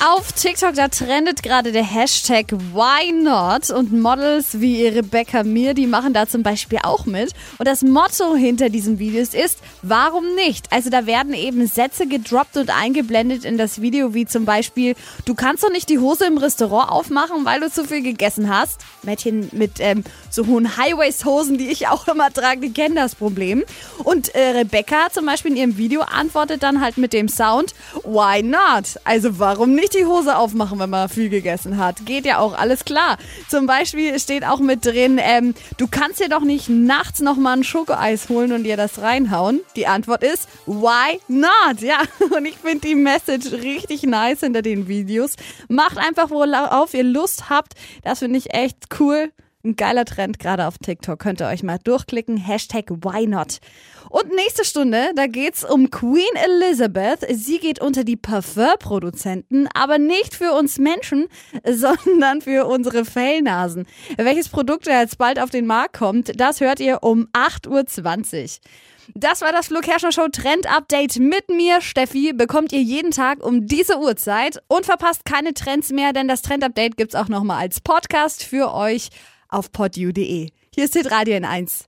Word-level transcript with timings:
Auf 0.00 0.30
TikTok, 0.32 0.74
da 0.74 0.86
trendet 0.86 1.42
gerade 1.42 1.72
der 1.72 1.82
Hashtag 1.82 2.52
Why 2.52 3.10
Not 3.10 3.70
und 3.70 3.92
Models 3.92 4.60
wie 4.60 4.86
Rebecca 4.86 5.42
Mir, 5.42 5.74
die 5.74 5.88
machen 5.88 6.14
da 6.14 6.28
zum 6.28 6.44
Beispiel 6.44 6.78
auch 6.84 7.04
mit. 7.04 7.32
Und 7.58 7.66
das 7.66 7.82
Motto 7.82 8.36
hinter 8.36 8.68
diesen 8.68 9.00
Videos 9.00 9.34
ist, 9.34 9.58
warum 9.82 10.36
nicht? 10.36 10.70
Also 10.70 10.88
da 10.88 11.06
werden 11.06 11.34
eben 11.34 11.66
Sätze 11.66 12.06
gedroppt 12.06 12.56
und 12.58 12.70
eingeblendet 12.70 13.44
in 13.44 13.58
das 13.58 13.82
Video, 13.82 14.14
wie 14.14 14.24
zum 14.24 14.44
Beispiel, 14.44 14.94
du 15.24 15.34
kannst 15.34 15.64
doch 15.64 15.72
nicht 15.72 15.88
die 15.88 15.98
Hose 15.98 16.26
im 16.26 16.38
Restaurant 16.38 16.92
aufmachen, 16.92 17.44
weil 17.44 17.58
du 17.58 17.68
zu 17.68 17.84
viel 17.84 18.02
gegessen 18.02 18.48
hast. 18.48 18.80
Mädchen 19.02 19.48
mit 19.50 19.80
ähm, 19.80 20.04
so 20.30 20.46
hohen 20.46 20.76
High-Waist-Hosen, 20.76 21.58
die 21.58 21.70
ich 21.70 21.88
auch 21.88 22.06
immer 22.06 22.32
trage, 22.32 22.60
die 22.60 22.72
kennen 22.72 22.94
das 22.94 23.16
Problem. 23.16 23.64
Und 24.04 24.32
äh, 24.36 24.50
Rebecca 24.50 25.08
zum 25.12 25.26
Beispiel 25.26 25.50
in 25.50 25.56
ihrem 25.56 25.76
Video 25.76 26.02
antwortet 26.02 26.62
dann 26.62 26.80
halt 26.80 26.98
mit 26.98 27.12
dem 27.12 27.28
Sound, 27.28 27.74
Why 28.04 28.44
not? 28.44 29.00
Also 29.02 29.40
warum 29.40 29.74
nicht? 29.74 29.87
Nicht 29.88 30.00
die 30.00 30.06
Hose 30.06 30.36
aufmachen, 30.36 30.78
wenn 30.78 30.90
man 30.90 31.08
viel 31.08 31.30
gegessen 31.30 31.78
hat. 31.78 32.04
Geht 32.04 32.26
ja 32.26 32.38
auch, 32.38 32.56
alles 32.56 32.84
klar. 32.84 33.16
Zum 33.48 33.66
Beispiel 33.66 34.18
steht 34.18 34.44
auch 34.44 34.60
mit 34.60 34.84
drin, 34.84 35.18
ähm, 35.20 35.54
du 35.78 35.86
kannst 35.88 36.20
dir 36.20 36.28
doch 36.28 36.42
nicht 36.42 36.68
nachts 36.68 37.20
nochmal 37.20 37.58
ein 37.58 37.64
Schokoeis 37.64 38.28
holen 38.28 38.52
und 38.52 38.64
dir 38.64 38.76
das 38.76 39.00
reinhauen. 39.00 39.60
Die 39.76 39.86
Antwort 39.86 40.22
ist, 40.22 40.48
why 40.66 41.20
not? 41.28 41.80
Ja, 41.80 42.00
und 42.36 42.44
ich 42.44 42.56
finde 42.56 42.86
die 42.86 42.94
Message 42.94 43.50
richtig 43.52 44.02
nice 44.02 44.40
hinter 44.40 44.62
den 44.62 44.88
Videos. 44.88 45.34
Macht 45.68 45.96
einfach, 45.96 46.30
worauf 46.30 46.92
ihr 46.92 47.04
Lust 47.04 47.48
habt. 47.48 47.74
Das 48.02 48.18
finde 48.18 48.38
ich 48.38 48.52
echt 48.52 49.00
cool. 49.00 49.32
Ein 49.64 49.74
geiler 49.74 50.04
Trend, 50.04 50.38
gerade 50.38 50.68
auf 50.68 50.78
TikTok. 50.78 51.18
Könnt 51.18 51.40
ihr 51.40 51.48
euch 51.48 51.64
mal 51.64 51.78
durchklicken. 51.82 52.36
Hashtag 52.36 52.90
why 52.90 53.26
not. 53.26 53.58
Und 54.08 54.32
nächste 54.32 54.64
Stunde, 54.64 55.10
da 55.16 55.26
geht's 55.26 55.64
um 55.64 55.90
Queen 55.90 56.24
Elizabeth. 56.34 57.26
Sie 57.30 57.58
geht 57.58 57.80
unter 57.80 58.04
die 58.04 58.16
Parfum-Produzenten, 58.16 59.68
aber 59.74 59.98
nicht 59.98 60.36
für 60.36 60.52
uns 60.52 60.78
Menschen, 60.78 61.26
sondern 61.68 62.40
für 62.40 62.66
unsere 62.66 63.04
Fellnasen. 63.04 63.86
Welches 64.16 64.48
Produkt 64.48 64.86
jetzt 64.86 65.18
bald 65.18 65.40
auf 65.40 65.50
den 65.50 65.66
Markt 65.66 65.98
kommt, 65.98 66.40
das 66.40 66.60
hört 66.60 66.78
ihr 66.78 67.02
um 67.02 67.26
8.20 67.32 68.42
Uhr. 68.44 68.48
Das 69.14 69.40
war 69.40 69.52
das 69.52 69.68
Flo 69.68 69.80
Kerschner 69.80 70.12
Show 70.12 70.28
Trend 70.28 70.70
Update 70.70 71.18
mit 71.18 71.48
mir, 71.48 71.80
Steffi. 71.80 72.32
Bekommt 72.32 72.72
ihr 72.72 72.82
jeden 72.82 73.10
Tag 73.10 73.44
um 73.44 73.66
diese 73.66 73.98
Uhrzeit 73.98 74.62
und 74.68 74.86
verpasst 74.86 75.24
keine 75.24 75.54
Trends 75.54 75.90
mehr, 75.90 76.12
denn 76.12 76.28
das 76.28 76.42
Trend 76.42 76.62
Update 76.62 76.96
gibt's 76.96 77.14
auch 77.14 77.28
nochmal 77.28 77.60
als 77.60 77.80
Podcast 77.80 78.44
für 78.44 78.72
euch 78.72 79.08
auf 79.48 79.72
podu.de. 79.72 80.50
Hier 80.74 80.84
ist 80.84 80.94
Radio 81.10 81.36
in 81.36 81.44
1. 81.44 81.86